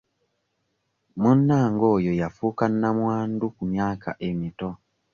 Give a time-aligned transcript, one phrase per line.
[1.21, 4.69] Munnange oyo yafuuka namwandu ku myaka emito.